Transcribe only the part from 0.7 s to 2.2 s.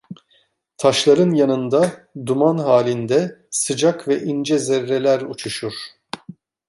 Taşların yanında,